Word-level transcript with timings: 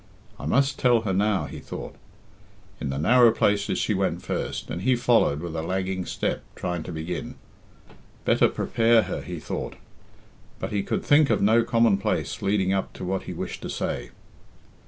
"I 0.39 0.47
must 0.47 0.79
tell 0.79 1.01
her 1.01 1.13
now," 1.13 1.45
he 1.45 1.59
thought. 1.59 1.93
In 2.79 2.89
the 2.89 2.97
narrow 2.97 3.29
places 3.31 3.77
she 3.77 3.93
went 3.93 4.23
first, 4.23 4.71
and 4.71 4.81
he 4.81 4.95
followed 4.95 5.41
with 5.41 5.55
a 5.55 5.61
lagging 5.61 6.07
step, 6.07 6.41
trying 6.55 6.81
to 6.81 6.91
begin. 6.91 7.35
"Better 8.25 8.47
prepare 8.47 9.03
her," 9.03 9.21
he 9.21 9.39
thought. 9.39 9.75
But 10.57 10.71
he 10.71 10.81
could 10.81 11.03
think 11.05 11.29
of 11.29 11.43
no 11.43 11.63
commonplace 11.63 12.41
leading 12.41 12.73
up 12.73 12.93
to 12.93 13.05
what 13.05 13.25
he 13.29 13.33
wished 13.33 13.61
to 13.61 13.69
say. 13.69 14.09